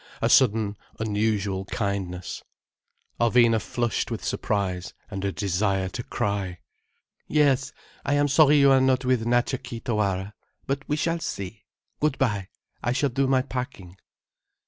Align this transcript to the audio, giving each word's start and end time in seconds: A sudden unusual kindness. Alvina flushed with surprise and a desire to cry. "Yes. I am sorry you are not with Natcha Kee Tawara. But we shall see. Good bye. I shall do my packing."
A 0.19 0.29
sudden 0.31 0.77
unusual 0.99 1.65
kindness. 1.65 2.43
Alvina 3.19 3.61
flushed 3.61 4.09
with 4.09 4.23
surprise 4.25 4.95
and 5.11 5.23
a 5.23 5.31
desire 5.31 5.89
to 5.89 6.01
cry. 6.01 6.57
"Yes. 7.27 7.71
I 8.03 8.15
am 8.15 8.27
sorry 8.27 8.57
you 8.57 8.71
are 8.71 8.81
not 8.81 9.05
with 9.05 9.27
Natcha 9.27 9.61
Kee 9.61 9.79
Tawara. 9.79 10.33
But 10.65 10.89
we 10.89 10.95
shall 10.95 11.19
see. 11.19 11.65
Good 11.99 12.17
bye. 12.17 12.47
I 12.81 12.93
shall 12.93 13.09
do 13.11 13.27
my 13.27 13.43
packing." 13.43 13.95